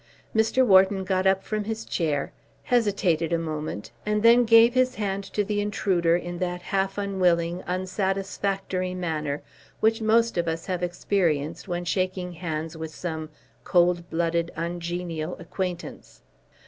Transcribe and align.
Mr. 0.35 0.65
Wharton 0.65 1.03
got 1.03 1.27
up 1.27 1.43
from 1.43 1.65
his 1.65 1.85
chair, 1.85 2.31
hesitated 2.63 3.31
a 3.31 3.37
moment, 3.37 3.91
and 4.03 4.23
then 4.23 4.45
gave 4.45 4.73
his 4.73 4.95
hand 4.95 5.23
to 5.25 5.43
the 5.43 5.61
intruder 5.61 6.15
in 6.15 6.39
that 6.39 6.63
half 6.63 6.97
unwilling, 6.97 7.61
unsatisfactory 7.67 8.95
manner 8.95 9.43
which 9.79 10.01
most 10.01 10.39
of 10.39 10.47
us 10.47 10.65
have 10.65 10.81
experienced 10.81 11.67
when 11.67 11.85
shaking 11.85 12.33
hands 12.33 12.75
with 12.75 12.89
some 12.89 13.29
cold 13.63 14.09
blooded, 14.09 14.49
ungenial 14.55 15.35
acquaintance. 15.37 16.23